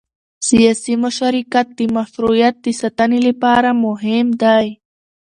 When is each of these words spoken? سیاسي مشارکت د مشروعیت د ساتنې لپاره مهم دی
سیاسي 0.49 0.93
مشارکت 1.03 1.67
د 1.79 1.81
مشروعیت 1.97 2.55
د 2.61 2.67
ساتنې 2.81 3.19
لپاره 3.27 3.69
مهم 3.85 4.27
دی 4.41 4.67